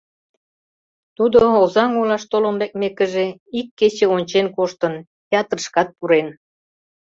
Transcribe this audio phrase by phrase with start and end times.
[1.17, 3.25] Тудо, Озаҥ олаш толын лекмекыже,
[3.59, 4.93] ик кече ончен коштын,
[5.29, 6.27] театрышкат пурен.